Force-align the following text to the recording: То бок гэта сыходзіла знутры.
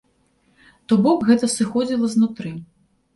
То 0.87 0.95
бок 1.07 1.19
гэта 1.29 1.49
сыходзіла 1.57 2.09
знутры. 2.15 2.55